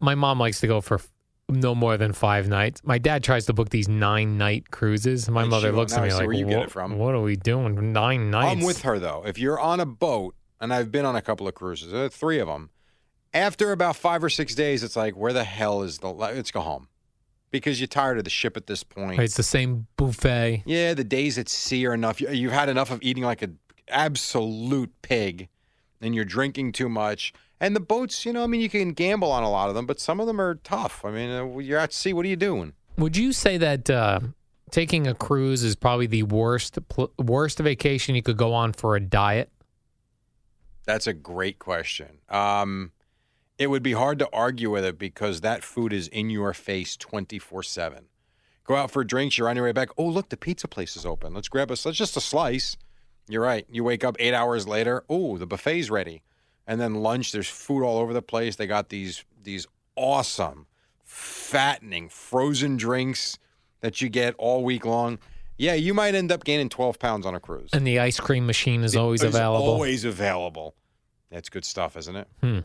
[0.00, 1.00] my mom likes to go for
[1.48, 2.80] no more than 5 nights.
[2.82, 5.28] My dad tries to book these 9 night cruises.
[5.28, 7.14] My And mother she- looks at me like where you get "What- it from." What
[7.14, 7.92] are we doing?
[7.92, 8.52] 9 nights.
[8.52, 9.22] I'm with her though.
[9.26, 12.38] If you're on a boat, and I've been on a couple of cruises, uh, three
[12.38, 12.70] of them.
[13.34, 16.08] After about five or six days, it's like, where the hell is the?
[16.08, 16.88] Let's go home,
[17.50, 19.20] because you're tired of the ship at this point.
[19.20, 20.62] It's the same buffet.
[20.66, 22.20] Yeah, the days at sea are enough.
[22.20, 25.48] You- You've had enough of eating like an absolute pig,
[26.00, 27.32] and you're drinking too much.
[27.58, 29.86] And the boats, you know, I mean, you can gamble on a lot of them,
[29.86, 31.04] but some of them are tough.
[31.04, 32.12] I mean, uh, you're at sea.
[32.12, 32.72] What are you doing?
[32.98, 34.20] Would you say that uh,
[34.70, 36.78] taking a cruise is probably the worst
[37.18, 39.50] worst vacation you could go on for a diet?
[40.84, 42.18] That's a great question.
[42.28, 42.90] Um,
[43.62, 46.96] it would be hard to argue with it because that food is in your face
[46.96, 48.06] 24 7.
[48.64, 49.88] Go out for drinks, you're on your way back.
[49.96, 51.34] Oh, look, the pizza place is open.
[51.34, 51.84] Let's grab us.
[51.84, 52.76] Let's just a slice.
[53.28, 53.66] You're right.
[53.70, 55.04] You wake up eight hours later.
[55.08, 56.22] Oh, the buffet's ready.
[56.66, 58.56] And then lunch, there's food all over the place.
[58.56, 60.66] They got these these awesome,
[61.04, 63.38] fattening frozen drinks
[63.80, 65.18] that you get all week long.
[65.56, 67.70] Yeah, you might end up gaining 12 pounds on a cruise.
[67.72, 69.66] And the ice cream machine is always It's available.
[69.66, 70.74] Always available.
[71.30, 72.28] That's good stuff, isn't it?
[72.40, 72.60] Hmm.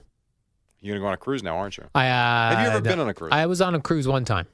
[0.81, 1.85] You're gonna go on a cruise now, aren't you?
[1.95, 3.31] I, uh, Have you ever been on a cruise?
[3.33, 4.47] I was on a cruise one time.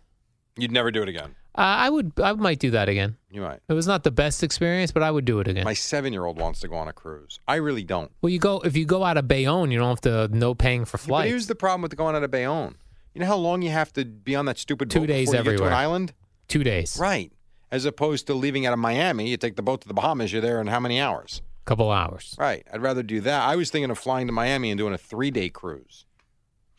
[0.57, 1.35] You'd never do it again.
[1.55, 2.13] Uh, I would.
[2.19, 3.17] I might do that again.
[3.29, 3.59] You might.
[3.67, 5.65] It was not the best experience, but I would do it again.
[5.65, 7.39] My seven-year-old wants to go on a cruise.
[7.47, 8.11] I really don't.
[8.21, 10.85] well, you go if you go out of Bayonne, you don't have to no paying
[10.85, 11.29] for flights.
[11.29, 12.75] here's the problem with going out of Bayonne.
[13.13, 15.43] You know how long you have to be on that stupid Two boat days before
[15.45, 16.13] you get to an island?
[16.47, 17.31] Two days, Right.
[17.71, 20.31] As opposed to leaving out of Miami, you take the boat to the Bahamas.
[20.31, 21.41] You're there in how many hours?
[21.65, 22.35] couple hours.
[22.37, 22.67] Right.
[22.73, 23.41] I'd rather do that.
[23.47, 26.05] I was thinking of flying to Miami and doing a three-day cruise,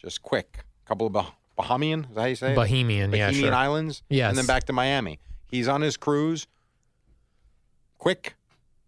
[0.05, 0.65] just quick.
[0.85, 2.09] A couple of bah- Bahamian.
[2.11, 2.55] Is that how you say it?
[2.57, 3.55] Bohemian, yeah, Bohemian sure.
[3.55, 4.03] Islands.
[4.09, 4.29] Yes.
[4.29, 5.19] And then back to Miami.
[5.51, 6.47] He's on his cruise.
[7.99, 8.35] Quick,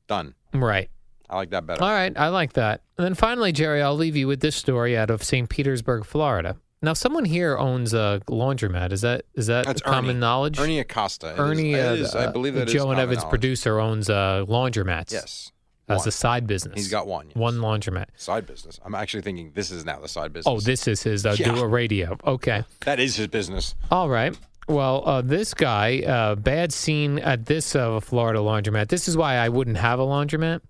[0.08, 0.34] done.
[0.52, 0.90] Right.
[1.28, 1.82] I like that better.
[1.82, 2.82] All right, I like that.
[2.98, 5.48] And then finally, Jerry, I'll leave you with this story out of St.
[5.48, 6.56] Petersburg, Florida.
[6.82, 8.92] Now, someone here owns a laundromat.
[8.92, 10.20] Is that is that That's common Ernie.
[10.20, 10.60] knowledge?
[10.60, 11.28] Ernie Acosta.
[11.28, 13.18] It is- Ernie, it uh, is- I uh, believe that is Joe and common Evans
[13.18, 13.30] knowledge.
[13.30, 15.12] producer owns uh, laundromats.
[15.12, 15.50] Yes.
[15.88, 16.08] As One.
[16.08, 16.74] a side business.
[16.74, 17.26] He's got one.
[17.28, 17.36] yes.
[17.36, 18.06] one laundromat.
[18.16, 18.80] side business.
[18.84, 20.52] I'm actually thinking this is now the side business.
[20.52, 21.52] Oh, this is his uh, Yeah.
[21.54, 22.16] do a radio.
[22.26, 22.64] Okay.
[22.84, 23.74] that is his business.
[23.90, 24.36] All right.
[24.68, 28.88] Well, uh, this guy, uh, bad scene at this uh, Florida laundromat.
[28.88, 30.60] This is why I wouldn't have a laundromat.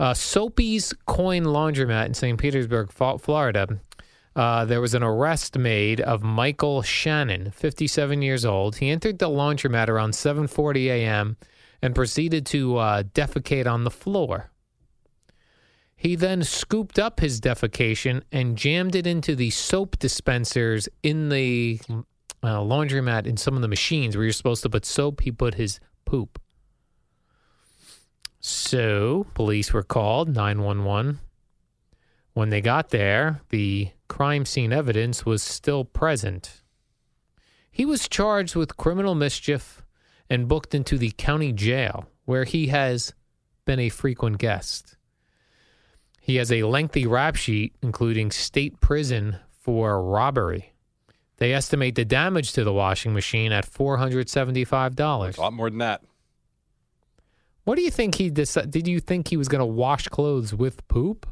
[0.00, 2.38] Uh, Soapy's Coin Laundromat in St.
[2.38, 3.78] Petersburg, Florida.
[4.34, 8.76] Uh, there was an arrest made of Michael Shannon, 57 years old.
[8.76, 11.36] He entered the laundromat around 7:40 a.m.
[11.80, 14.50] and proceeded to uh, defecate on the floor.
[15.96, 21.80] He then scooped up his defecation and jammed it into the soap dispensers in the
[22.42, 25.22] uh, laundromat in some of the machines where you're supposed to put soap.
[25.22, 26.38] He put his poop.
[28.40, 31.18] So police were called 911.
[32.34, 36.60] When they got there, the crime scene evidence was still present.
[37.70, 39.82] He was charged with criminal mischief
[40.28, 43.14] and booked into the county jail, where he has
[43.64, 44.95] been a frequent guest.
[46.26, 50.72] He has a lengthy rap sheet, including state prison for robbery.
[51.36, 55.38] They estimate the damage to the washing machine at four hundred seventy-five dollars.
[55.38, 56.02] A lot more than that.
[57.62, 58.72] What do you think he decided?
[58.72, 61.28] Did you think he was going to wash clothes with poop?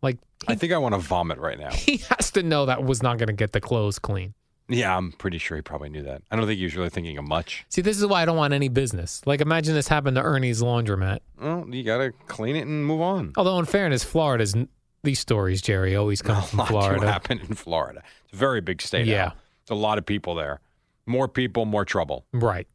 [0.00, 1.70] Like he, I think I want to vomit right now.
[1.72, 4.32] he has to know that was not going to get the clothes clean.
[4.68, 6.22] Yeah, I'm pretty sure he probably knew that.
[6.30, 7.64] I don't think he was really thinking of much.
[7.68, 9.20] See, this is why I don't want any business.
[9.26, 11.20] Like, imagine this happened to Ernie's laundromat.
[11.40, 13.32] Well, you got to clean it and move on.
[13.36, 14.54] Although, in fairness, Florida's
[15.02, 17.00] these stories, Jerry, always come a from lot Florida.
[17.00, 18.02] to happen in Florida.
[18.24, 19.06] It's a very big state.
[19.06, 19.24] Yeah.
[19.26, 19.32] Al.
[19.62, 20.60] It's a lot of people there.
[21.06, 22.24] More people, more trouble.
[22.32, 22.66] Right.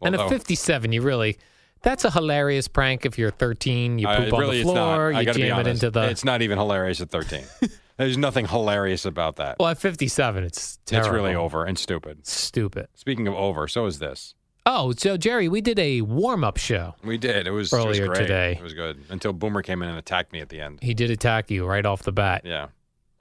[0.00, 1.36] and at 57, you really,
[1.82, 3.98] that's a hilarious prank if you're 13.
[3.98, 6.02] You Uh, poop on the floor, you jam it into the.
[6.08, 7.42] It's not even hilarious at 13.
[7.98, 9.56] There's nothing hilarious about that.
[9.58, 11.08] well, at 57, it's terrible.
[11.08, 12.26] it's really over and stupid.
[12.26, 12.88] Stupid.
[12.94, 14.34] Speaking of over, so is this.
[14.64, 16.94] Oh, so Jerry, we did a warm up show.
[17.02, 17.46] We did.
[17.46, 18.18] It was, it was Earlier great.
[18.18, 18.52] today.
[18.52, 20.78] It was good until Boomer came in and attacked me at the end.
[20.82, 22.42] He did attack you right off the bat.
[22.44, 22.68] Yeah.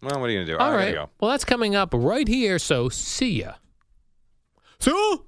[0.02, 0.58] Well, what are you gonna do?
[0.58, 0.94] All I right.
[0.94, 1.10] go.
[1.20, 2.60] Well, that's coming up right here.
[2.60, 3.54] So see ya.
[4.80, 5.24] So.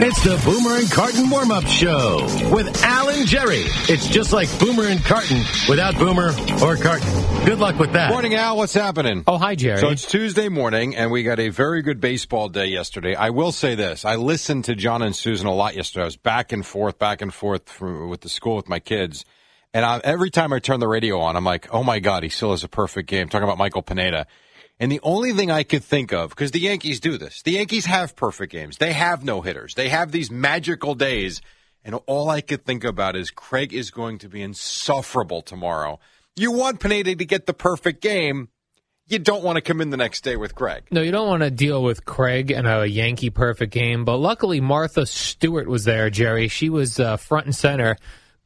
[0.00, 3.62] It's the Boomer and Carton warm up show with Alan Jerry.
[3.88, 6.30] It's just like Boomer and Carton without Boomer
[6.64, 7.46] or Carton.
[7.46, 8.10] Good luck with that.
[8.10, 8.56] Morning, Al.
[8.56, 9.22] What's happening?
[9.28, 9.78] Oh, hi, Jerry.
[9.78, 13.14] So it's Tuesday morning, and we got a very good baseball day yesterday.
[13.14, 16.02] I will say this: I listened to John and Suzyn a lot yesterday.
[16.02, 19.24] I was back and forth, back and forth from, with the school with my kids,
[19.72, 22.30] and I, every time I turn the radio on, I'm like, "Oh my God, he
[22.30, 24.26] still has a perfect game." Talking about Michael Pineda,
[24.78, 27.86] and the only thing I could think of, because the Yankees do this, the Yankees
[27.86, 28.78] have perfect games.
[28.78, 29.74] They have no hitters.
[29.74, 31.40] They have these magical days,
[31.84, 36.00] and all I could think about is Craig is going to be insufferable tomorrow.
[36.36, 38.48] You want Pineda to get the perfect game
[39.06, 40.84] you don't want to come in the next day with Craig.
[40.90, 44.04] No, you don't want to deal with Craig and a Yankee perfect game.
[44.04, 46.48] But luckily, Martha Stewart was there, Jerry.
[46.48, 47.96] She was uh, front and center,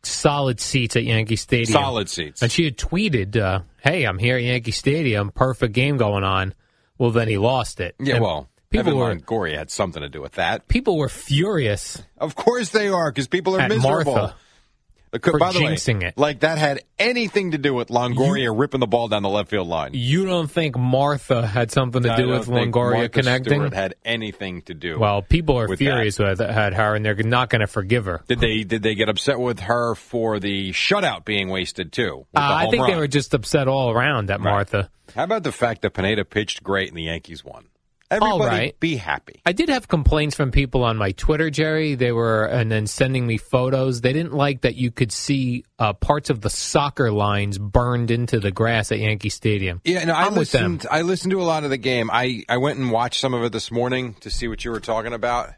[0.03, 1.73] solid seats at Yankee Stadium.
[1.73, 2.43] Solid seats.
[2.43, 5.31] And she had tweeted, uh, "Hey, I'm here at Yankee Stadium.
[5.31, 6.55] Perfect game going on."
[6.99, 7.95] Well, then he lost it.
[8.01, 10.67] Yeah, And well, people Evan were Longoria had something to do with that.
[10.69, 14.14] people were furious Of course they are, because people are miserable.
[14.14, 14.35] Martha.
[15.11, 16.18] The- for By the way, jinxing it.
[16.18, 19.68] like that had anything to do with Longoria ripping the ball down the left field
[19.68, 19.90] line.
[19.94, 23.53] You don't think Martha had something to I do with Longoria Martha connecting?
[23.61, 24.99] Stewart had anything to do.
[24.99, 28.23] well, people are with furious with at her, and they're not going to forgive her.
[28.29, 32.27] Did they did they get upset with her for the shutout being wasted too?
[32.35, 34.51] Uh, I think they were just upset all around at Right.
[34.53, 34.90] Martha.
[35.14, 37.64] How about the fact that Pineda pitched great and the Yankees won?
[38.11, 38.81] Everybody right.
[38.81, 39.42] be happy.
[39.44, 41.94] I did have complaints from people on my Twitter, Jerry.
[41.94, 44.01] They were and then sending me photos.
[44.01, 48.40] They didn't like that you could see uh, parts of the soccer lines burned into
[48.40, 49.81] the grass at Yankee Stadium.
[49.85, 50.75] Yeah, no, I I'm with them.
[50.75, 50.87] listened.
[50.90, 52.11] I listened to a lot of the game.
[52.11, 54.81] I I went and watched some of it this morning to see what you were
[54.81, 55.51] talking about.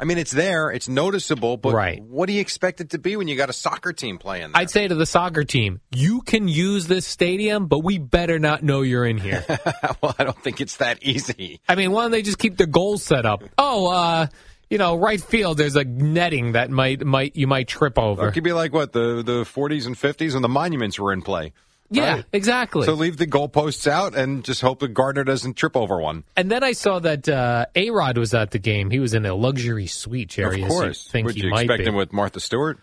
[0.00, 2.02] I mean, it's there, it's noticeable, but Right.
[2.02, 4.52] what do you expect it to be when you got a soccer team playing?
[4.52, 4.62] There?
[4.62, 8.62] I'd say to the soccer team, you can use this stadium, but we better not
[8.62, 9.44] know you're in here.
[10.00, 11.60] well, I don't think it's that easy.
[11.68, 13.42] I mean, why don't they just keep their goals set up?
[13.58, 14.26] Oh, uh,
[14.70, 15.58] you know, right field.
[15.58, 18.26] There's a netting that might might you might trip over.
[18.28, 21.20] It could be like what the the 40s and 50s when the monuments were in
[21.22, 21.52] play.
[21.90, 22.24] Yeah, Right.
[22.32, 22.84] exactly.
[22.86, 26.24] So leave the goalposts out and just hope that Gardner doesn't trip over one.
[26.36, 28.90] and then I saw that uh, A Rod was at the game.
[28.90, 30.54] He was in a luxury suite, Jerry.
[30.54, 31.06] of you course.
[31.08, 31.86] think Would he you might expect be.
[31.88, 32.78] him with Martha Stewart?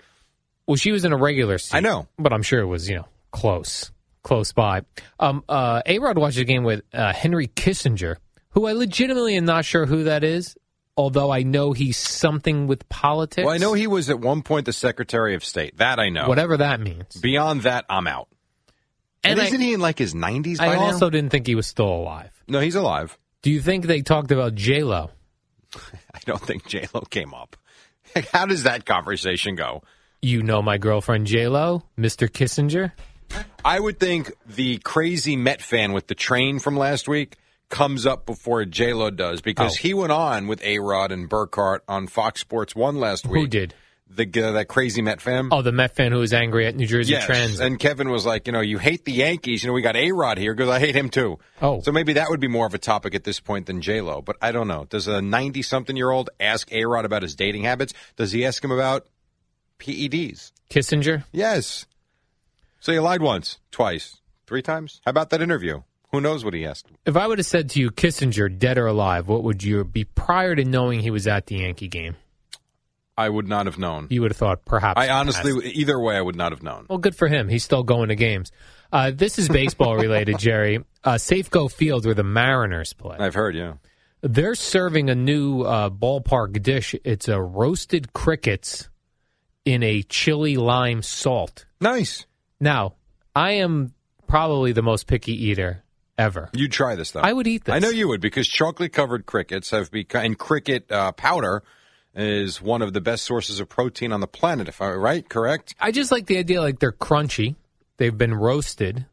[0.67, 1.75] Well, she was in a regular seat.
[1.77, 2.07] I know.
[2.19, 3.91] but I'm sure it was you know close,
[4.23, 4.81] close by.
[5.19, 8.17] Um, uh, A Rod watched the game with uh, Henry Kissinger,
[8.49, 10.55] who I legitimately am not sure who that is.
[10.99, 13.45] Although I know he's something with politics.
[13.45, 15.77] Well, I know he was at one point the Secretary of State.
[15.77, 16.27] That I know.
[16.27, 17.15] whatever that means.
[17.21, 18.27] Beyond that, I'm out.
[19.31, 20.81] And, And isn't he in like his 90s by I now?
[20.85, 22.31] also didn't think he was still alive.
[22.47, 23.17] No, he's alive.
[23.41, 25.11] Do you think they talked about J Lo?
[26.13, 27.55] I don't think J Lo came up.
[28.33, 29.83] How does that conversation go?
[30.21, 32.27] You know my girlfriend J Lo, Mr.
[32.29, 32.91] Kissinger.
[33.63, 37.35] I would think the crazy Met fan with the train from last week
[37.69, 39.81] comes up before J Lo does because Oh.
[39.81, 43.41] he went on with A Rod and Burkhardt on Fox Sports One last week.
[43.41, 43.73] Who did?
[44.09, 45.49] The uh, that crazy Met fan?
[45.51, 47.25] Oh, the Met fan who was angry at New Jersey yes.
[47.25, 47.59] Trends.
[47.59, 49.63] And Kevin was like, you know, you hate the Yankees.
[49.63, 51.39] You know, we got A Rod here because I hate him too.
[51.61, 51.81] Oh.
[51.81, 54.21] so maybe that would be more of a topic at this point than J Lo.
[54.21, 54.85] But I don't know.
[54.85, 57.93] Does a ninety-something-year-old ask A Rod about his dating habits?
[58.15, 59.07] Does he ask him about
[59.79, 60.51] PEDs?
[60.69, 61.23] Kissinger.
[61.31, 61.85] Yes.
[62.79, 65.01] So you lied once, twice, three times.
[65.05, 65.81] How about that interview?
[66.11, 66.87] Who knows what he asked?
[67.05, 70.05] If I would have said to you Kissinger, dead or alive, what would you be
[70.05, 72.15] prior to knowing he was at the Yankee game?
[73.17, 74.07] I would not have known.
[74.09, 74.99] You would have thought perhaps.
[74.99, 75.75] I honestly, passed.
[75.75, 76.85] either way, I would not have known.
[76.89, 77.49] Well, good for him.
[77.49, 78.51] He's still going to games.
[78.91, 80.83] Uh, this is baseball related, Jerry.
[81.03, 83.17] Uh, Safeco Field, where the Mariners play.
[83.19, 83.73] I've heard, yeah.
[84.21, 86.95] They're serving a new uh, ballpark dish.
[87.03, 88.89] It's a roasted crickets
[89.65, 91.65] in a chili lime salt.
[91.81, 92.25] Nice.
[92.59, 92.93] Now,
[93.35, 93.93] I am
[94.27, 95.83] probably the most picky eater
[96.17, 96.49] ever.
[96.53, 97.21] You'd try this though.
[97.21, 97.73] I would eat this.
[97.73, 101.63] I know you would because chocolate covered crickets have become and cricket uh, powder
[102.17, 104.67] is one of the best sources of protein on the planet.
[104.67, 105.75] If I right, correct?
[105.79, 107.55] I just like the idea like they're crunchy.
[107.97, 109.05] They've been roasted.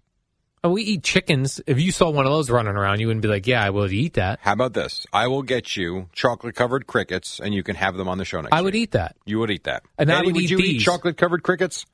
[0.63, 1.61] And we eat chickens.
[1.67, 3.93] If you saw one of those running around, you wouldn't be like, "Yeah, I would
[3.93, 5.07] eat that." How about this?
[5.13, 8.41] I will get you chocolate covered crickets, and you can have them on the show
[8.41, 8.55] next.
[8.55, 9.15] I would eat that.
[9.27, 11.85] You would eat that, And I Eddie, would eat you eat chocolate covered crickets?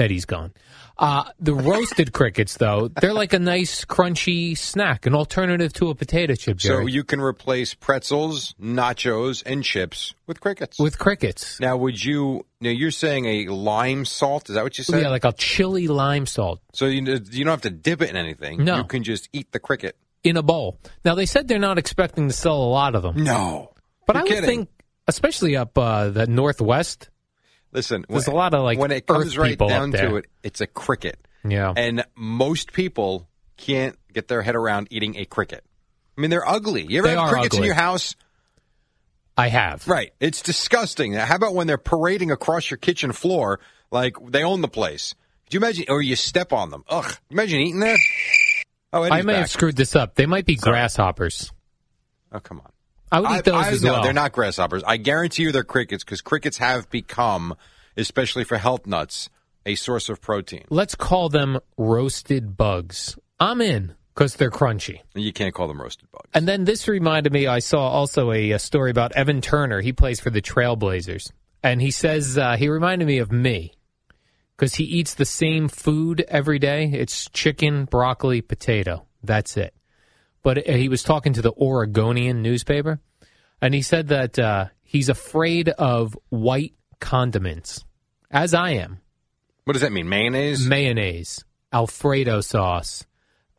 [0.00, 0.52] Eddie's gone.
[0.98, 5.94] Uh, the roasted crickets, though, they're like a nice crunchy snack, an alternative to a
[5.94, 6.60] potato chip.
[6.60, 10.78] So you can replace pretzels, nachos, and chips with crickets.
[10.78, 11.58] with crickets.
[11.60, 12.44] now, would you?
[12.60, 14.48] Now you're saying a lime salt?
[14.50, 15.00] Is that what you said?
[15.02, 18.16] Yeah, like a chili lime salt so you you don't have to dip it in
[18.16, 18.64] anything.
[18.64, 18.76] No.
[18.78, 19.96] you can just eat the cricket.
[20.24, 20.78] in a bowl.
[21.04, 23.72] Now they said they're not expecting to sell a lot of them, No,
[24.06, 24.46] but You're I would kidding.
[24.48, 24.68] think,
[25.08, 27.08] especially up uh, the northwest.
[27.72, 30.60] Listen, There's when- a lot of, like, when it comes right down to it, it's
[30.60, 35.64] a cricket, Yeah, and most people can't get their head around eating a cricket.
[36.16, 36.84] I mean, they're ugly.
[36.86, 38.16] You ever They have crickets in your house?
[39.36, 39.86] I have.
[39.88, 40.12] Right.
[40.20, 41.12] It's disgusting.
[41.14, 45.14] How about when they're parading across your kitchen floor like they own the place?
[45.46, 45.84] Could you imagine?
[45.88, 46.84] Or you step on them.
[46.88, 47.10] Ugh.
[47.30, 47.98] Imagine eating that.
[48.92, 49.40] Oh, Eddie's I may back.
[49.42, 50.14] have screwed this up.
[50.16, 51.52] They might be grasshoppers.
[52.32, 52.69] Oh, come on.
[53.12, 54.02] I would eat those I, as no, well.
[54.02, 54.84] they're not grasshoppers.
[54.84, 57.56] I guarantee you they're crickets because crickets have become,
[57.96, 59.28] especially for health nuts,
[59.66, 60.64] a source of protein.
[60.70, 63.18] Let's call them roasted bugs.
[63.38, 65.00] I'm in because they're crunchy.
[65.14, 66.28] You can't call them roasted bugs.
[66.34, 69.80] And then this reminded me, I saw also a, a story about Evan Turner.
[69.80, 71.32] He plays for the Trailblazers.
[71.62, 73.74] And he says, uh, he reminded me of me
[74.56, 76.90] because he eats the same food every day.
[76.92, 79.06] It's chicken, broccoli, potato.
[79.22, 79.74] That's it.
[80.42, 83.00] But uh, he was talking to the Oregonian newspaper,
[83.60, 87.84] and he said that uh, he's afraid of white condiments,
[88.30, 89.00] as I am.
[89.64, 90.08] what does that mean?
[90.08, 90.66] Mayonnaise?
[90.66, 93.04] Mayonnaise, Alfredo sauce,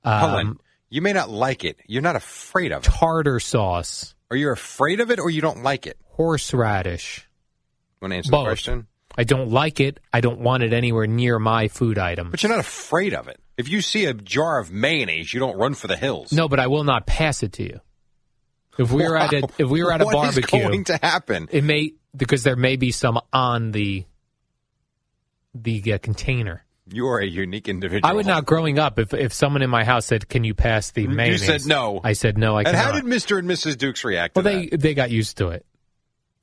[0.04, 1.78] um, You may not like it.
[1.88, 2.90] You're not afraid of it.
[2.90, 5.98] tartar sauce, Are you afraid of it or you don't like it?
[6.16, 7.28] horseradish.
[8.02, 8.44] Want to answer Both.
[8.46, 8.88] the question?
[9.18, 10.00] I don't like it.
[10.14, 12.32] I don't want it anywhere near my food item.
[12.32, 13.40] But you're not afraid of it.
[13.58, 16.32] If you see a jar of mayonnaise, you don't run for the hills.
[16.32, 17.80] No, but I will not pass it to you.
[18.80, 20.98] If we were at a if we were at a What is barbecue, going to
[21.02, 21.48] happen?
[21.52, 24.06] it may because there may be some on the
[25.54, 26.64] the uh, container.
[26.90, 28.10] You are a unique individual.
[28.10, 28.46] I would not.
[28.46, 31.48] Growing up, if if someone in my house said, "Can you pass the mayonnaise?" You
[31.60, 32.00] said no.
[32.04, 32.56] I said no.
[32.56, 32.84] I And cannot.
[32.84, 33.38] how did Mr.
[33.40, 33.78] and Mrs.
[33.78, 34.80] Dukes react to well, they that?
[34.80, 35.66] they got used to it.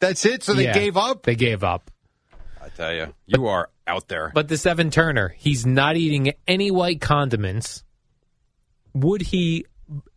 [0.00, 0.42] That's it?
[0.44, 0.74] So they Yeah.
[0.74, 1.24] gave up?
[1.24, 1.90] They gave up.
[2.62, 4.30] I tell you, you are out there.
[4.34, 7.84] But this Evan Turner, he's not eating any white condiments.
[8.94, 9.66] Would he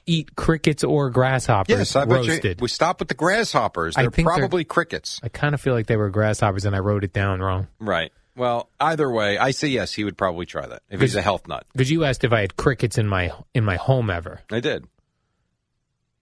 [0.06, 2.60] eat crickets or grasshoppers yes, I bet roasted?
[2.60, 2.64] you.
[2.64, 3.96] We stop with the grasshoppers.
[3.96, 5.20] They're think they're- probably crickets.
[5.24, 7.68] I kind of feel like they were grasshoppers, and I wrote it down wrong.
[7.80, 8.12] Right.
[8.36, 11.48] Well, either way, I say yes, he would probably try that if he's a health
[11.48, 11.66] nut.
[11.74, 14.42] Because you asked if I had crickets in my in my home ever.
[14.50, 14.86] I did.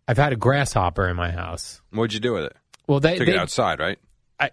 [0.07, 1.81] I've had a grasshopper in my house.
[1.91, 2.57] What'd you do with it?
[2.87, 3.99] Well, they, Took they it outside, right?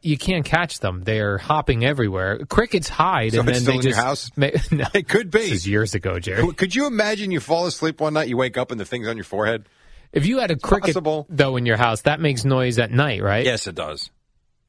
[0.02, 1.02] You can't catch them.
[1.04, 2.44] They're hopping everywhere.
[2.46, 4.30] Crickets hide, So and it's then still they in your just house?
[4.36, 5.38] ma- no, It could be.
[5.38, 6.52] this is years ago, Jerry.
[6.54, 9.16] Could- you imagine you fall asleep one night, you wake up and the thing's on
[9.16, 9.68] your forehead?
[10.12, 11.26] If you had a cricket possible.
[11.28, 13.44] though in your house, that makes noise at night, right?
[13.44, 14.10] Yes, it does.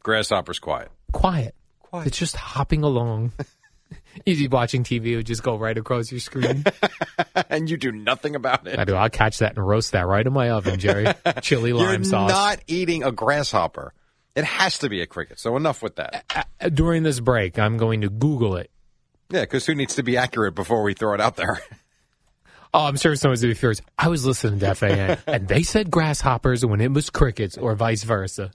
[0.04, 0.90] Grasshopper's quiet.
[1.14, 1.56] Quiet.
[1.80, 2.08] Quiet.
[2.08, 3.32] It's just hopping along.
[4.26, 6.64] You'd be watching TV, it would just go right across your screen.
[7.50, 8.78] and you do nothing about it.
[8.78, 8.96] I do.
[8.96, 11.08] I'll catch that and roast that right in my oven, Jerry.
[11.42, 12.30] Chili You're lime sauce.
[12.30, 13.94] not eating a grasshopper.
[14.38, 15.40] It has to be a cricket.
[15.40, 16.48] So enough with that.
[16.74, 18.70] During this break, I'm going to Google it.
[19.30, 21.60] Yeah, because who needs to be accurate before we throw it out there?
[22.74, 23.82] Oh, I'm sure someone's going to be furious.
[23.98, 28.04] I was listening to FAN, and they said grasshoppers when it was crickets, or vice
[28.04, 28.52] versa.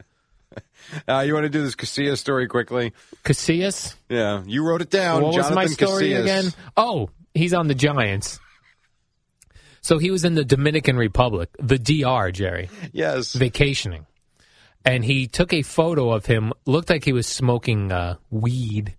[1.08, 2.92] Uh, you want to do this Casilla story quickly?
[3.24, 3.94] Casillas?
[4.10, 5.22] Yeah, you wrote it down.
[5.22, 6.20] what was my story Casillas.
[6.22, 6.44] again?
[6.76, 8.38] Oh, he's on the Giants.
[9.80, 13.32] So he was in the Dominican Republic, the DR, Jerry, Yes.
[13.32, 14.06] vacationing.
[14.84, 18.96] And he took a photo of him, looked like he was smoking uh, weed,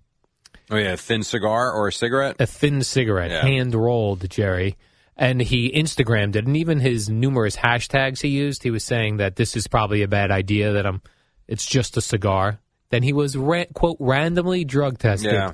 [0.72, 2.38] Oh yeah, thin cigar or a cigarette.
[2.39, 3.41] a thin cigarette, Yeah.
[3.41, 4.78] hand rolled, Jerry.
[5.17, 9.36] And he Instagrammed it, and even his numerous hashtags he used, he was saying that
[9.36, 11.02] this is probably a bad idea, that I'm,
[11.48, 12.60] it's just a cigar.
[12.89, 15.34] Then he was, ra- quote, randomly drug tested.
[15.34, 15.52] Yeah,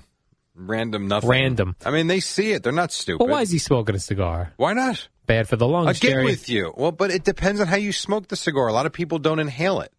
[0.55, 1.29] random nothing.
[1.29, 1.75] Random.
[1.83, 2.63] I mean, they see it.
[2.63, 3.19] They're not stupid.
[3.19, 4.53] But why is he smoking a cigar?
[4.57, 5.07] Why not?
[5.25, 6.25] Bad for the lungs, I get Jerry.
[6.25, 6.73] with you.
[6.77, 8.67] Well, but it depends on how you smoke the cigar.
[8.67, 9.91] A lot of people don't inhale it.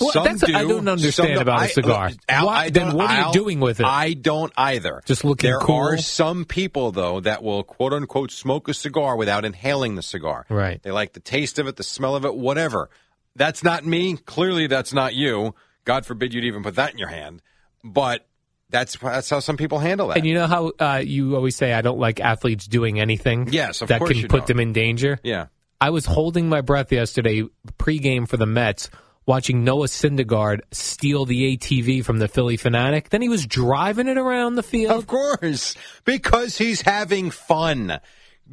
[0.00, 0.54] Well, Some that's- do.
[0.54, 2.10] I don't understand about a I- cigar.
[2.10, 3.86] look, Al, Why- then what are you Al, doing with it?
[3.86, 5.02] I don't either.
[5.06, 5.76] Just looking There cool?
[5.76, 10.46] are some people though that will quote unquote smoke a cigar without inhaling the cigar.
[10.48, 10.80] Right.
[10.82, 12.90] They like the taste of it, the smell of it, whatever.
[13.34, 14.16] That's not me.
[14.16, 15.54] Clearly, that's not you.
[15.84, 17.42] God forbid you'd even put that in your hand.
[17.82, 18.26] But
[18.70, 20.18] that's that's how some people handle that.
[20.18, 23.80] And you know how uh, you always say, I don't like athletes doing anything Yes,
[23.82, 24.46] of that can put don't.
[24.46, 25.18] them in danger?
[25.24, 25.46] yeah.
[25.80, 27.44] I was holding my breath yesterday,
[27.78, 28.90] pregame for the Mets,
[29.28, 33.10] watching Noah Syndergaard steal the ATV from the Phillie Phanatic.
[33.10, 34.92] Then he was driving it around the field.
[34.98, 38.00] Of course, because he's having fun.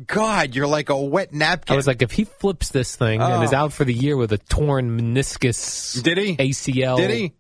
[0.06, 1.74] God, you're like a wet napkin.
[1.74, 3.58] I was like, if he flips this thing and is Oh.
[3.58, 6.36] out for the year with a torn meniscus, Did he?
[6.36, 7.34] ACL, Did he?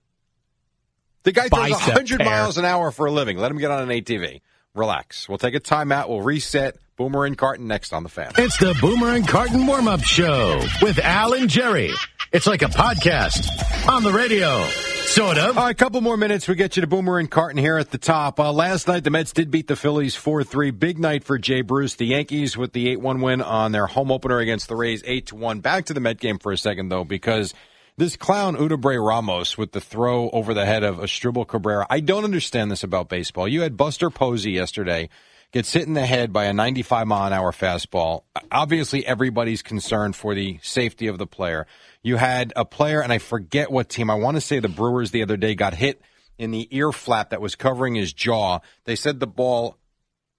[1.23, 2.25] The guy throws bicep 100 tear.
[2.25, 3.37] miles an hour for a living.
[3.37, 4.39] Let him get on an ATV.
[4.73, 5.27] Relax.
[5.27, 6.07] We'll take a timeout.
[6.07, 6.77] We'll reset.
[6.97, 8.31] Boomer and Carton next on the fan.
[8.37, 11.91] It's the Boomer and Carton warm up show with Al and Jerry.
[12.31, 13.49] It's like a podcast
[13.89, 14.65] on the radio.
[15.03, 15.57] Sort of.
[15.57, 16.47] All right, a couple more minutes.
[16.47, 18.39] We get you to Boomer and Carton here at the top.
[18.39, 20.71] Uh, last night, the Mets did beat the Phillies 4 3.
[20.71, 21.95] Big night for Jay Bruce.
[21.95, 25.33] The Yankees with the 8 1 win on their home opener against the Rays 8
[25.33, 25.59] 1.
[25.59, 27.53] Back to the Met game for a second, though, because
[27.97, 31.85] this clown Edubray Ramos with the throw over the head of Asdrubal Cabrera.
[31.89, 33.49] I don't understand this about baseball.
[33.49, 35.09] You had Buster Posey yesterday
[35.51, 38.23] gets hit in the head by a 95 mile an hour fastball.
[38.51, 41.67] Obviously, everybody's concerned for the safety of the player.
[42.03, 44.09] You had a player, and I forget what team.
[44.09, 46.01] I want to say the Brewers the other day got hit
[46.37, 48.59] in the ear flap that was covering his jaw.
[48.83, 49.77] They said the ball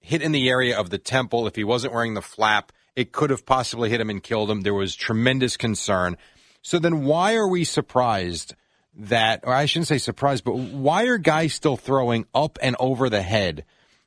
[0.00, 1.46] hit in the area of the temple.
[1.46, 4.60] If he wasn't wearing the flap, it could have possibly hit him and killed him.
[4.60, 6.16] There was tremendous concern.
[6.62, 8.54] So then, why are we surprised
[8.98, 13.10] that, or I shouldn't say surprised, but why are guys still throwing up and over
[13.10, 13.64] the head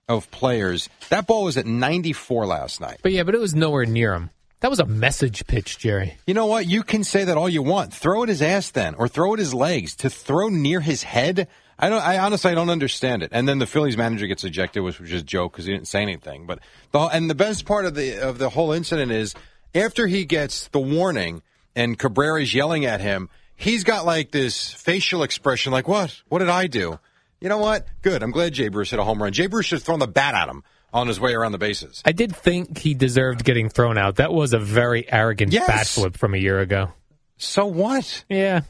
[0.10, 0.90] of players?
[1.10, 3.00] That ball was at 94 last night.
[3.02, 4.32] But yeah, but it was nowhere near him.
[4.60, 6.18] That was a message pitch, Jerry.
[6.28, 6.68] You know what?
[6.68, 7.94] You can say that all you want.
[7.94, 9.96] Throw at his ass then, or throw at his legs.
[9.98, 11.48] To throw near his head,
[11.78, 12.02] I don't.
[12.02, 13.30] I honestly I don't understand it.
[13.32, 15.88] And then the Phillies manager gets ejected, which was just a joke because he didn't
[15.88, 16.46] say anything.
[16.46, 16.60] But
[16.92, 19.34] the and the best part of the of the whole incident is
[19.74, 21.42] after he gets the warning
[21.74, 26.22] and Cabrera's yelling at him, he's got like this facial expression, like what?
[26.28, 27.00] What did I do?
[27.42, 27.88] You know what?
[28.02, 28.22] Good.
[28.24, 29.32] I'm glad Jay Bruce hit a home run.
[29.32, 30.64] Jay Bruce should have thrown the bat at him
[30.94, 32.02] on his way around the bases.
[32.06, 34.18] I did think he deserved getting thrown out.
[34.18, 35.68] That was a very arrogant Yes.
[35.68, 36.90] bat flip from a year ago.
[37.38, 38.26] So what?
[38.30, 38.62] Yeah.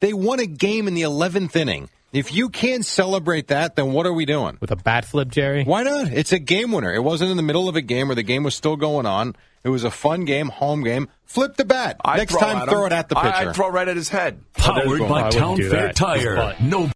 [0.00, 1.88] They won a game in the 11th inning.
[2.12, 4.58] If you can't celebrate that, then what are we doing?
[4.60, 5.64] With a bat flip, Jerry?
[5.64, 6.08] Why not?
[6.12, 6.92] It's a game winner.
[6.92, 9.34] It wasn't in the middle of a game where the game was still going on.
[9.64, 11.08] It was a fun game, home game.
[11.24, 11.96] Flip the bat.
[12.04, 12.92] I'd Next throw time, throw him.
[12.92, 13.28] it at the pitcher.
[13.48, 14.40] I'd throw right at his head.
[14.54, 15.92] Powered I by Town Fair.
[15.92, 16.54] Tire.
[16.60, 16.86] No